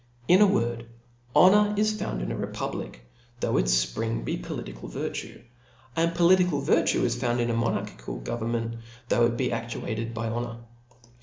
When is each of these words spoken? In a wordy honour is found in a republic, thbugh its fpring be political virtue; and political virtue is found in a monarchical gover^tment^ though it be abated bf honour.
In 0.27 0.41
a 0.41 0.47
wordy 0.47 0.87
honour 1.35 1.75
is 1.77 1.93
found 2.01 2.23
in 2.23 2.31
a 2.31 2.35
republic, 2.35 3.05
thbugh 3.39 3.59
its 3.59 3.85
fpring 3.85 4.25
be 4.25 4.35
political 4.35 4.89
virtue; 4.89 5.43
and 5.95 6.15
political 6.15 6.59
virtue 6.59 7.03
is 7.03 7.15
found 7.21 7.39
in 7.39 7.51
a 7.51 7.55
monarchical 7.55 8.19
gover^tment^ 8.19 8.79
though 9.09 9.27
it 9.27 9.37
be 9.37 9.51
abated 9.51 10.15
bf 10.15 10.31
honour. 10.33 10.57